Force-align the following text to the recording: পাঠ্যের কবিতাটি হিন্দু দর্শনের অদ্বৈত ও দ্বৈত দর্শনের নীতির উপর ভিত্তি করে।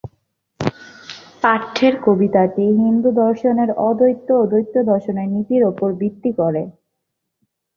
পাঠ্যের 1.43 1.93
কবিতাটি 2.05 2.65
হিন্দু 2.79 3.09
দর্শনের 3.21 3.69
অদ্বৈত 3.81 4.27
ও 4.33 4.43
দ্বৈত 4.51 4.75
দর্শনের 4.91 5.27
নীতির 5.35 5.63
উপর 5.71 5.89
ভিত্তি 6.01 6.31
করে। 6.39 6.63